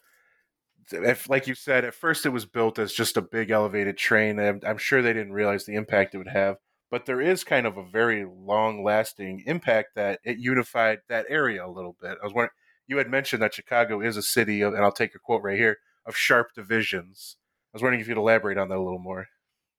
[0.92, 4.40] if, like you said, at first it was built as just a big elevated train.
[4.40, 6.58] I'm, I'm sure they didn't realize the impact it would have
[6.96, 11.66] but there is kind of a very long lasting impact that it unified that area
[11.66, 12.18] a little bit.
[12.22, 12.52] I was wondering,
[12.88, 15.58] you had mentioned that Chicago is a city of, and I'll take a quote right
[15.58, 17.38] here, of sharp divisions.
[17.74, 19.28] I was wondering if you'd elaborate on that a little more.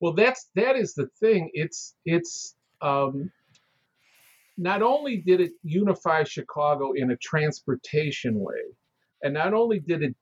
[0.01, 1.51] Well, that's that is the thing.
[1.55, 3.31] It's it's um,
[4.59, 8.63] not only did it unify Chicago in a transportation way,
[9.23, 10.17] and not only did it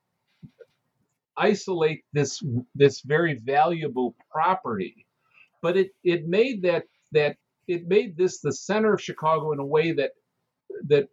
[1.37, 2.43] isolate this
[2.75, 4.95] this very valuable property
[5.63, 9.65] but it it made that that it made this the center of Chicago in a
[9.65, 10.11] way that
[10.87, 11.09] that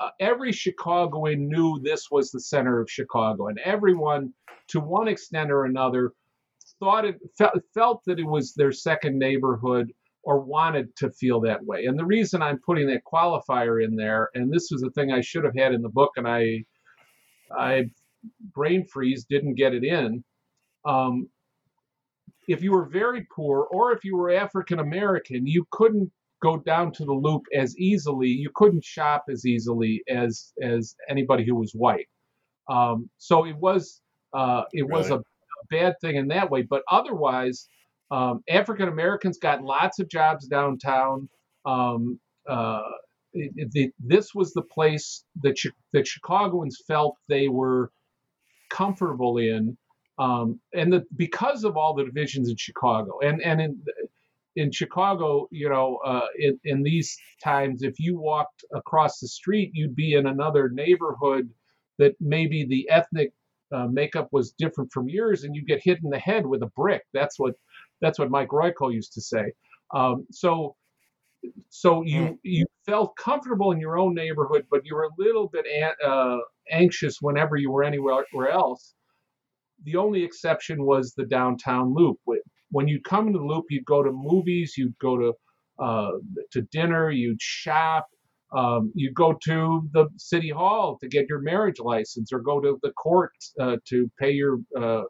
[0.00, 4.32] uh, every Chicagoan knew this was the center of Chicago, and everyone,
[4.68, 6.12] to one extent or another,
[6.80, 11.64] thought it felt, felt that it was their second neighborhood or wanted to feel that
[11.64, 11.86] way.
[11.86, 15.20] And the reason I'm putting that qualifier in there, and this was a thing I
[15.20, 16.64] should have had in the book, and I
[17.56, 17.90] I
[18.54, 20.24] brain freeze didn't get it in.
[20.84, 21.28] Um,
[22.48, 26.10] if you were very poor or if you were African American, you couldn't
[26.42, 28.28] go down to the loop as easily.
[28.28, 32.08] You couldn't shop as easily as as anybody who was white.
[32.68, 34.00] Um, so it was
[34.34, 35.22] uh, it was a, a,
[35.70, 36.62] bad thing in that way.
[36.62, 37.68] But otherwise,
[38.10, 41.28] um, African Americans got lots of jobs downtown.
[41.66, 42.82] Um, uh,
[43.34, 45.56] it, it, this was the place that
[45.92, 47.90] that Chicagoans felt they were
[48.70, 49.76] comfortable in
[50.18, 53.82] um, and the, because of all the divisions in Chicago, and and in
[54.56, 59.70] in Chicago, you know, uh, in, in these times, if you walked across the street,
[59.72, 61.48] you'd be in another neighborhood
[61.98, 63.32] that maybe the ethnic
[63.72, 66.70] uh, makeup was different from yours, and you get hit in the head with a
[66.76, 67.02] brick.
[67.14, 67.54] That's what
[68.00, 69.52] that's what Mike Royko used to say.
[69.94, 70.76] Um, so
[71.68, 72.32] so you hmm.
[72.42, 76.38] you felt comfortable in your own neighborhood, but you were a little bit an, uh,
[76.70, 78.94] anxious whenever you were anywhere else
[79.84, 82.18] the only exception was the downtown loop.
[82.70, 85.32] When you'd come to the loop, you'd go to movies, you'd go to
[85.78, 86.10] uh,
[86.50, 88.08] to dinner, you'd shop,
[88.52, 92.78] um, you'd go to the city hall to get your marriage license, or go to
[92.82, 95.04] the court uh, to pay your uh,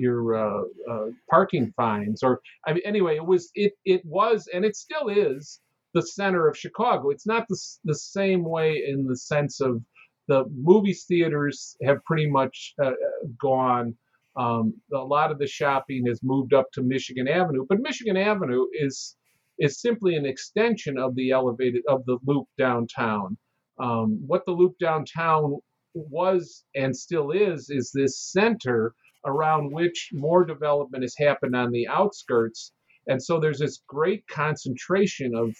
[0.00, 2.22] your uh, uh, parking fines.
[2.22, 5.60] Or I mean, anyway, it was it it was and it still is
[5.94, 7.10] the center of Chicago.
[7.10, 9.82] It's not the the same way in the sense of
[10.28, 12.92] the movie theaters have pretty much uh,
[13.40, 13.96] gone.
[14.36, 18.66] Um, a lot of the shopping has moved up to Michigan Avenue, but Michigan Avenue
[18.72, 19.16] is
[19.58, 23.36] is simply an extension of the elevated of the loop downtown.
[23.78, 25.58] Um, what the loop downtown
[25.94, 31.86] was and still is is this center around which more development has happened on the
[31.88, 32.72] outskirts,
[33.06, 35.54] and so there's this great concentration of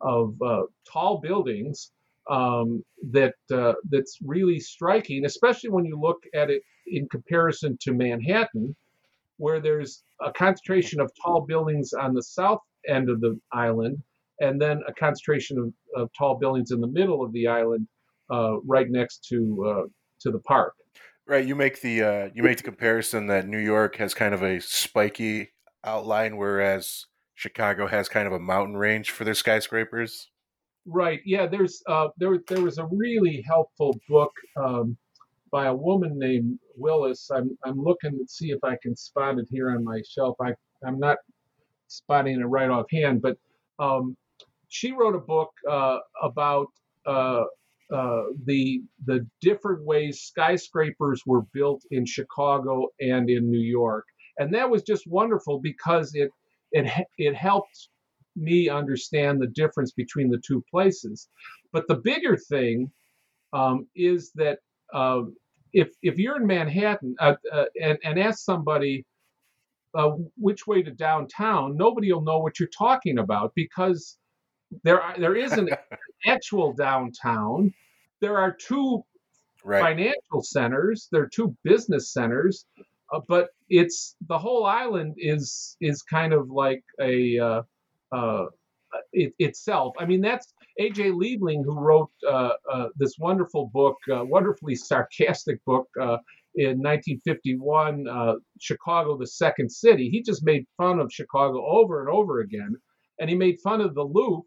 [0.00, 1.90] of uh, tall buildings
[2.30, 7.92] um, that uh, that's really striking, especially when you look at it in comparison to
[7.92, 8.76] Manhattan,
[9.38, 13.98] where there's a concentration of tall buildings on the south end of the island,
[14.40, 17.86] and then a concentration of, of tall buildings in the middle of the island,
[18.30, 19.88] uh, right next to uh,
[20.20, 20.74] to the park.
[21.28, 21.46] Right.
[21.46, 24.60] You make the uh, you make the comparison that New York has kind of a
[24.60, 25.50] spiky
[25.84, 30.30] outline, whereas Chicago has kind of a mountain range for their skyscrapers.
[30.86, 31.20] Right.
[31.26, 31.46] Yeah.
[31.46, 34.96] There's uh, there there was a really helpful book um,
[35.50, 37.30] by a woman named Willis.
[37.30, 40.36] I'm I'm looking to see if I can spot it here on my shelf.
[40.40, 41.18] I I'm not
[41.88, 43.36] spotting it right offhand, but
[43.78, 44.16] um,
[44.68, 46.68] she wrote a book uh, about
[47.04, 47.44] uh,
[47.92, 54.06] uh, the the different ways skyscrapers were built in Chicago and in New York,
[54.38, 56.30] and that was just wonderful because it
[56.72, 57.88] it it helped
[58.36, 61.28] me understand the difference between the two places.
[61.72, 62.90] But the bigger thing
[63.52, 64.60] um, is that
[64.94, 65.22] uh,
[65.74, 69.06] if if you're in Manhattan uh, uh, and and ask somebody
[69.94, 74.18] uh, which way to downtown, nobody will know what you're talking about because
[74.82, 75.76] there are, there isn't an
[76.26, 77.72] actual downtown.
[78.20, 79.04] There are two
[79.64, 79.80] right.
[79.82, 81.08] financial centers.
[81.12, 82.66] There are two business centers,
[83.12, 87.62] uh, but it's the whole island is is kind of like a uh,
[88.12, 88.46] uh,
[89.12, 89.94] it, itself.
[89.98, 91.10] I mean, that's A.J.
[91.10, 96.18] Liebling who wrote uh, uh, this wonderful book, uh, wonderfully sarcastic book uh,
[96.54, 100.08] in 1951, uh, Chicago, the Second City.
[100.08, 102.76] He just made fun of Chicago over and over again,
[103.20, 104.44] and he made fun of the Loop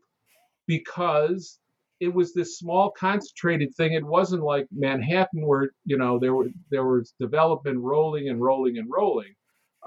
[0.67, 1.60] because
[2.00, 3.93] it was this small concentrated thing.
[3.93, 8.78] It wasn't like Manhattan where you know there were there was development rolling and rolling
[8.78, 9.34] and rolling.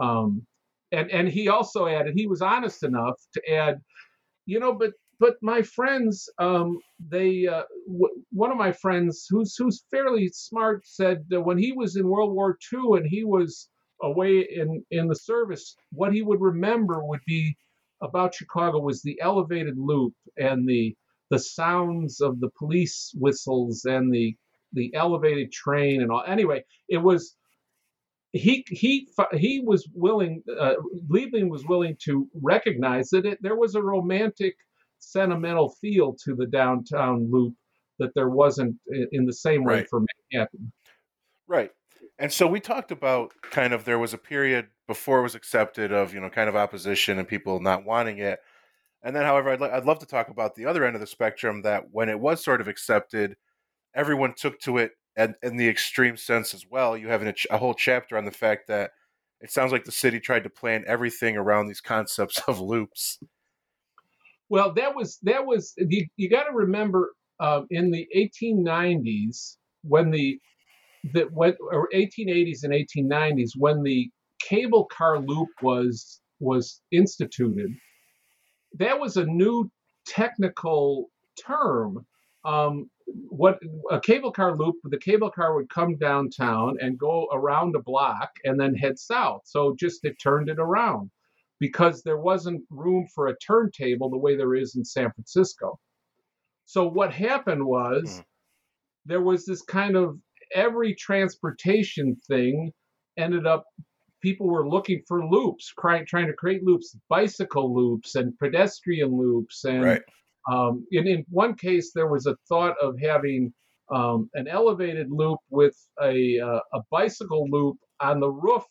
[0.00, 0.46] Um,
[0.92, 3.80] and and he also added he was honest enough to add,
[4.46, 9.56] you know, but but my friends, um, they uh, w- one of my friends who's
[9.56, 13.68] who's fairly smart said that when he was in World War II and he was
[14.02, 17.56] away in in the service, what he would remember would be
[18.02, 20.94] about Chicago was the elevated loop and the
[21.30, 24.36] the sounds of the police whistles and the
[24.72, 26.24] the elevated train and all.
[26.26, 27.36] Anyway, it was
[28.32, 30.42] he he he was willing.
[30.60, 30.74] Uh,
[31.08, 34.56] Liebling was willing to recognize that it, there was a romantic,
[34.98, 37.54] sentimental feel to the downtown loop
[38.00, 38.76] that there wasn't
[39.12, 39.88] in the same way Right.
[39.88, 40.72] for Manhattan.
[41.46, 41.70] Right.
[42.18, 45.92] And so we talked about kind of there was a period before it was accepted
[45.92, 48.38] of, you know, kind of opposition and people not wanting it.
[49.02, 51.06] And then, however, I'd, li- I'd love to talk about the other end of the
[51.06, 53.36] spectrum that when it was sort of accepted,
[53.94, 56.96] everyone took to it and in the extreme sense as well.
[56.96, 58.92] You have an, a whole chapter on the fact that
[59.40, 63.18] it sounds like the city tried to plan everything around these concepts of loops.
[64.48, 70.10] Well, that was that was you, you got to remember um, in the 1890s when
[70.10, 70.38] the
[71.12, 77.70] that went or 1880s and 1890s when the cable car loop was was instituted.
[78.78, 79.70] That was a new
[80.06, 81.10] technical
[81.44, 82.06] term.
[82.44, 82.90] Um,
[83.28, 83.58] what
[83.90, 88.30] a cable car loop, the cable car would come downtown and go around a block
[88.44, 89.42] and then head south.
[89.44, 91.10] So just it turned it around
[91.60, 95.78] because there wasn't room for a turntable the way there is in San Francisco.
[96.66, 98.24] So what happened was Mhm.
[99.06, 100.18] there was this kind of
[100.54, 102.72] every transportation thing
[103.16, 103.64] ended up
[104.22, 109.64] people were looking for loops, trying trying to create loops, bicycle loops and pedestrian loops
[109.64, 110.02] and Right.
[110.50, 113.52] um, in, in one case, there was a thought of having
[113.92, 118.64] um, an elevated loop with a, uh, a bicycle loop on the roof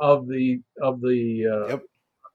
[0.00, 1.82] of the of the uh, Yep.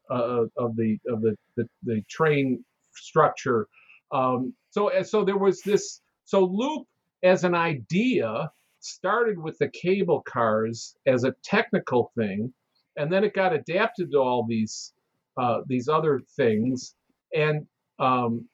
[0.09, 2.63] uh, of the of the, the, the train
[2.93, 3.67] structure.
[4.11, 6.87] Um, so so there was this so loop
[7.23, 12.53] as an idea started with the cable cars as a technical thing,
[12.97, 14.93] and then it got adapted to all these
[15.37, 16.95] uh, these other things,
[17.33, 17.65] and
[17.99, 18.47] um,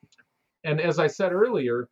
[0.63, 1.89] and as I said earlier,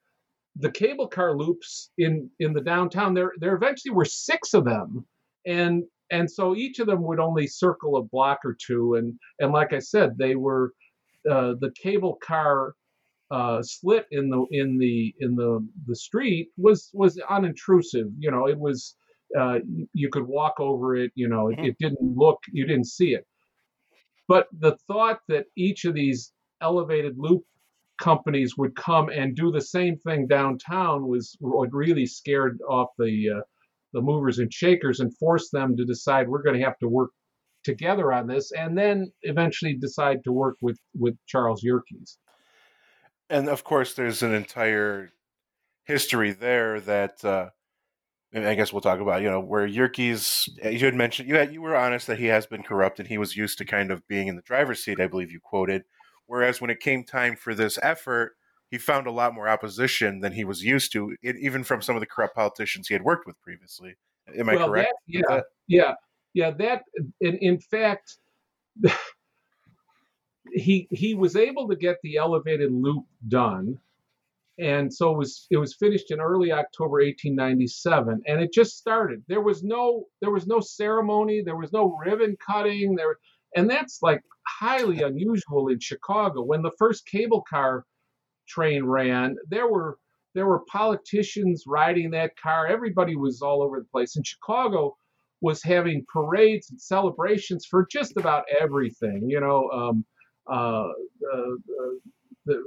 [0.57, 5.05] the cable car loops in in the downtown there there eventually were six of them,
[5.45, 9.51] and and so each of them would only circle a block or two, and and
[9.51, 10.73] like I said, they were
[11.29, 12.75] uh, the cable car
[13.31, 18.11] uh, slit in the in the in the the street was was unintrusive.
[18.19, 18.95] You know, it was
[19.37, 19.59] uh,
[19.93, 21.11] you- could walk over it.
[21.15, 23.25] You know, it, it didn't look you didn't see it.
[24.27, 27.43] But the thought that each of these elevated loop
[27.99, 33.29] companies would come and do the same thing downtown was what really scared off the
[33.37, 33.41] uh,
[33.93, 37.11] the movers and shakers and forced them to decide we're going to have to work
[37.63, 42.17] together on this, and then eventually decide to work with with Charles Yerkes.
[43.29, 45.11] And of course there's an entire
[45.83, 47.49] history there that uh
[48.35, 51.61] I guess we'll talk about, you know, where Yerkes, you had mentioned, you had, you
[51.61, 54.27] were honest that he has been corrupt and he was used to kind of being
[54.27, 55.83] in the driver's seat, I believe you quoted.
[56.25, 58.35] Whereas when it came time for this effort,
[58.69, 61.95] he found a lot more opposition than he was used to, it, even from some
[61.95, 63.95] of the corrupt politicians he had worked with previously.
[64.37, 64.93] Am I well, correct?
[65.07, 65.93] That, yeah, yeah,
[66.33, 66.51] yeah.
[66.51, 66.81] That
[67.21, 68.17] in, in fact,
[70.53, 73.77] he he was able to get the elevated loop done,
[74.59, 79.23] and so it was it was finished in early October 1897, and it just started.
[79.27, 83.17] There was no there was no ceremony, there was no ribbon cutting, there,
[83.55, 86.43] and that's like highly unusual in Chicago.
[86.43, 87.85] When the first cable car
[88.47, 89.97] train ran, there were
[90.35, 92.67] there were politicians riding that car.
[92.67, 94.17] Everybody was all over the place.
[94.17, 94.97] And Chicago
[95.41, 99.29] was having parades and celebrations for just about everything.
[99.29, 100.05] You know, um,
[100.47, 100.89] Uh,
[102.45, 102.63] the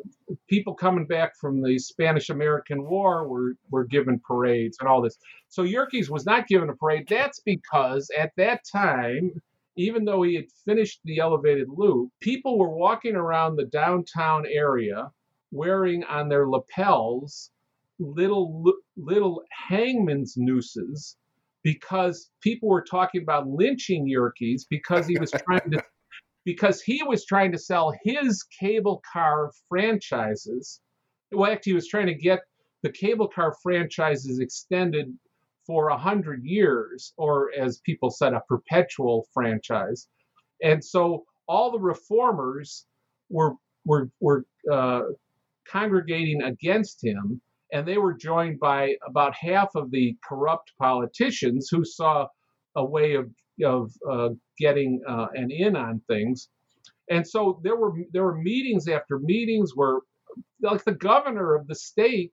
[0.48, 5.16] people coming back from the Spanish-American War were were given parades and all this.
[5.48, 7.06] So Yerkes was not given a parade.
[7.08, 9.30] That's because at that time,
[9.76, 15.10] even though he had finished the elevated loop, people were walking around the downtown area
[15.52, 17.50] wearing on their lapels
[17.98, 18.64] little
[18.96, 21.16] little hangman's nooses
[21.62, 25.82] because people were talking about lynching Yerkes because he was trying to
[26.48, 30.80] because he was trying to sell his cable car franchises.
[31.30, 32.40] Well, actually, he was trying to get
[32.82, 35.12] the cable car franchises extended
[35.66, 40.08] for a hundred years, or as people said, a perpetual franchise.
[40.62, 42.86] And so all the reformers
[43.28, 43.52] were
[43.84, 45.02] were were uh,
[45.70, 47.42] congregating against him,
[47.74, 52.26] and they were joined by about half of the corrupt politicians who saw
[52.74, 53.28] a way of
[53.64, 56.48] of uh, getting uh, an in on things.
[57.10, 60.00] And so there were there were meetings after meetings where,
[60.60, 62.32] like the governor of the state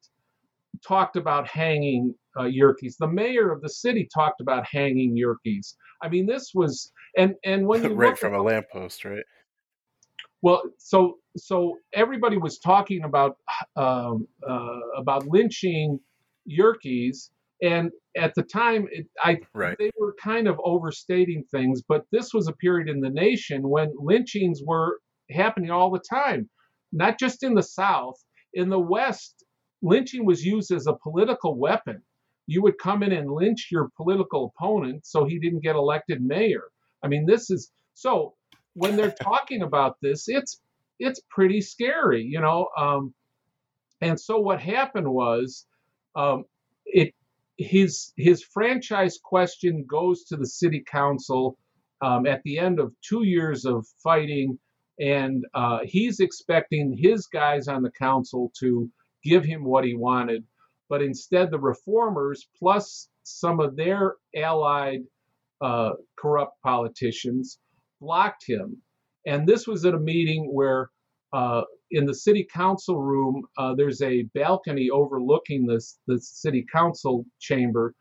[0.86, 2.98] talked about hanging uh, Yerkes.
[2.98, 5.76] The mayor of the city talked about hanging Yerkes.
[6.02, 9.24] I mean, this was and and when you right from a lamppost, right?
[10.42, 13.38] Well, so so everybody was talking about
[13.76, 16.00] um, uh, about lynching
[16.46, 17.32] Yerkes,
[17.62, 19.78] and at the time, it, I right.
[19.78, 21.82] they were kind of overstating things.
[21.88, 25.00] But this was a period in the nation when lynchings were
[25.32, 26.50] happening all the time,
[26.92, 28.16] not just in the South.
[28.54, 29.44] In the West,
[29.82, 32.02] lynching was used as a political weapon.
[32.48, 36.66] You would come in and lynch your political opponent so he didn't get elected mayor.
[37.04, 38.36] I mean, this is so
[38.74, 40.62] when they're talking about this, it's
[41.00, 42.68] it's pretty scary, you know.
[42.78, 43.14] Um,
[44.02, 45.66] and so what happened was,
[46.16, 46.46] um,
[46.86, 47.14] it
[47.58, 51.58] his his franchise question goes to the city council
[52.02, 54.60] um, at the end of two years of fighting,
[55.00, 58.90] and uh, he's expecting his guys on the council to
[59.24, 60.44] give him what he wanted,
[60.90, 65.02] but instead the reformers plus some of their allied
[65.62, 67.60] uh, corrupt politicians
[68.00, 68.82] blocked him.
[69.26, 70.90] And this was at a meeting where,
[71.36, 77.26] uh, in the city council room, uh, there's a balcony overlooking this the city council
[77.40, 77.94] chamber,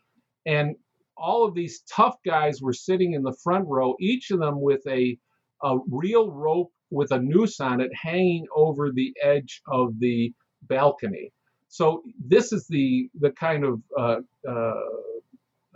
[0.46, 0.76] and
[1.16, 4.86] all of these tough guys were sitting in the front row, each of them with
[4.86, 5.18] a
[5.64, 10.32] a real rope with a noose on it hanging over the edge of the
[10.68, 11.32] balcony.
[11.68, 14.90] So this is the the kind of uh, uh,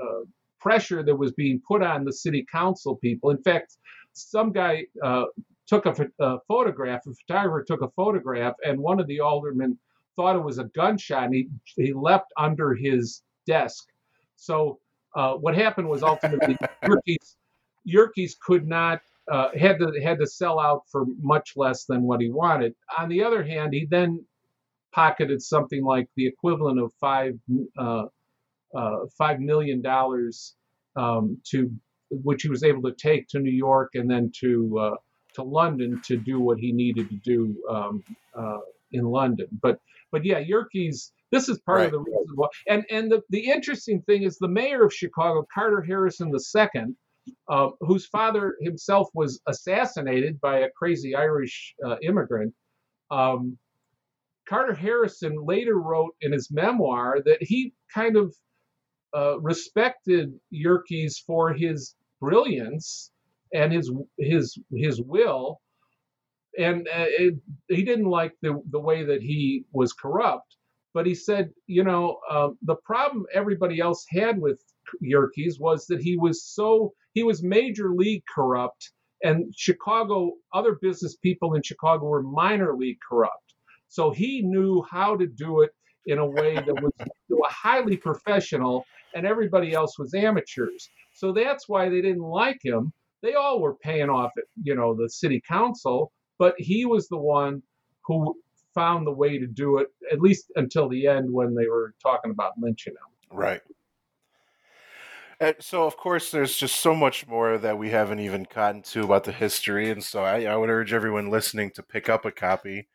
[0.04, 0.22] uh
[0.60, 3.30] pressure that was being put on the city council people.
[3.30, 3.78] In fact,
[4.12, 4.84] some guy
[5.68, 9.78] took a, a, photograph, a photographer took a photograph, and one of the aldermen
[10.16, 13.84] thought it was a gunshot, and he, he leapt under his desk.
[14.36, 14.80] So
[15.14, 17.36] uh, what happened was ultimately Yerkes,
[17.84, 19.00] Yerkes could not
[19.30, 22.74] uh, had to had to sell out for much less than what he wanted.
[22.98, 24.24] On the other hand, he then
[24.92, 27.34] pocketed something like the equivalent of five
[27.78, 28.04] uh,
[28.74, 30.54] uh, five million dollars
[30.96, 31.70] um, to
[32.10, 34.96] which he was able to take to New York and then to uh,
[35.38, 38.02] to London to do what he needed to do um,
[38.34, 38.58] uh,
[38.92, 39.46] in London.
[39.62, 39.78] But
[40.10, 41.12] but yeah, Yerkes.
[41.30, 41.86] This is part right.
[41.86, 42.48] of the reason why.
[42.68, 46.82] And and the, the interesting thing is the mayor of Chicago, Carter Harrison II,
[47.48, 52.54] uh, whose father himself was assassinated by a crazy Irish uh, immigrant.
[53.10, 53.58] Um,
[54.48, 58.34] Carter Harrison later wrote in his memoir that he kind of
[59.14, 63.10] uh, respected Yerkes for his brilliance
[63.54, 65.60] and his his his will,
[66.58, 67.34] and uh, it,
[67.68, 70.56] he didn't like the the way that he was corrupt.
[70.94, 74.60] But he said, you know, uh, the problem everybody else had with
[75.00, 78.92] Yerkes was that he was so he was major league corrupt,
[79.22, 83.54] and Chicago other business people in Chicago were minor league corrupt.
[83.88, 85.70] So he knew how to do it
[86.06, 86.92] in a way that was
[87.50, 88.84] highly professional,
[89.14, 90.88] and everybody else was amateurs.
[91.14, 92.92] So that's why they didn't like him.
[93.22, 97.62] They all were paying off, you know, the city council, but he was the one
[98.04, 98.36] who
[98.74, 102.30] found the way to do it, at least until the end when they were talking
[102.30, 103.36] about lynching him.
[103.36, 103.60] Right.
[105.40, 109.04] And so, of course, there's just so much more that we haven't even gotten to
[109.04, 112.32] about the history, and so I, I would urge everyone listening to pick up a
[112.32, 112.88] copy.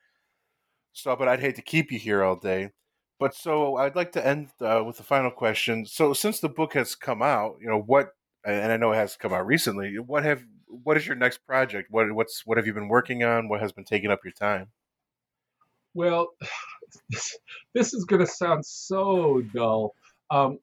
[0.91, 2.71] So, but I'd hate to keep you here all day.
[3.17, 5.85] But so I'd like to end uh, with the final question.
[5.85, 8.09] So since the book has come out, you know what,
[8.45, 9.97] and I know it has come out recently.
[9.99, 11.89] What have what is your next project?
[11.91, 13.49] What what's what have you been working on?
[13.49, 14.67] What has been taking up your time?
[15.93, 16.29] Well,
[17.73, 19.93] this, is going to sound so dull.
[20.31, 20.59] Um,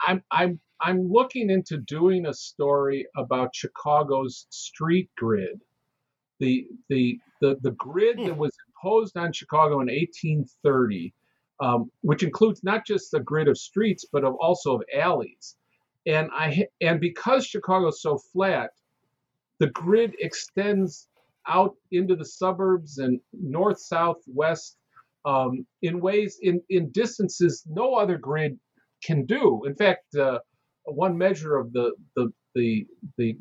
[0.00, 5.60] I'm I'm I'm looking into doing a story about Chicago's street grid,
[6.38, 8.26] the the the the grid hmm.
[8.26, 11.12] that was imposed on Chicago in 1830
[11.60, 15.56] um, which includes not just the grid of streets, but of also of alleys.
[16.08, 18.70] And I and because Chicago is so flat,
[19.60, 21.08] the grid extends
[21.46, 24.78] out into the suburbs and north, south, west
[25.24, 28.58] um, in ways in in distances no other grid
[29.04, 29.62] can do.
[29.66, 30.38] In fact, uh,
[30.84, 32.86] one measure of the the the
[33.18, 33.38] the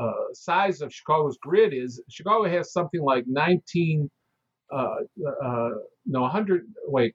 [0.00, 4.10] uh, size of Chicago's grid is Chicago has something like 19
[4.72, 4.96] uh,
[5.44, 5.70] uh,
[6.06, 7.14] no 100 wait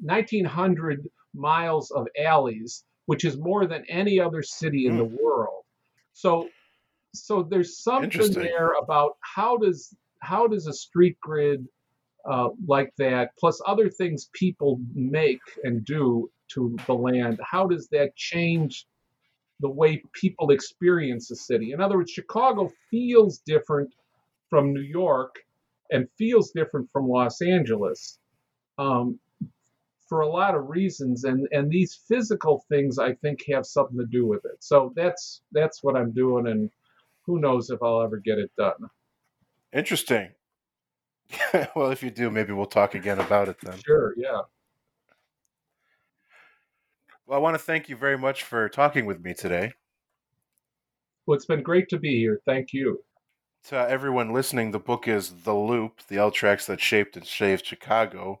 [0.00, 1.02] 1900 uh,
[1.34, 4.98] miles of alleys, which is more than any other city in mm.
[4.98, 5.64] the world.
[6.12, 6.48] So
[7.12, 11.66] so there's something there about how does how does a street grid
[12.30, 17.88] uh, like that, plus other things people make and do to the land, how does
[17.88, 18.86] that change
[19.58, 21.72] the way people experience a city?
[21.72, 23.92] In other words, Chicago feels different
[24.48, 25.34] from New York
[25.90, 28.20] and feels different from Los Angeles
[28.78, 29.18] um,
[30.10, 34.04] for a lot of reasons, and and these physical things I think have something to
[34.04, 34.56] do with it.
[34.58, 36.68] So that's that's what I'm doing, and
[37.24, 38.90] who knows if I'll ever get it done.
[39.72, 40.30] Interesting.
[41.76, 43.78] well, if you do, maybe we'll talk again about it then.
[43.86, 44.40] Sure, yeah.
[47.24, 49.72] Well, I want to thank you very much for talking with me today.
[51.24, 52.40] Well, it's been great to be here.
[52.44, 53.04] Thank you.
[53.68, 57.64] To everyone listening, the book is The Loop, the L tracks that shaped and saved
[57.64, 58.40] Chicago.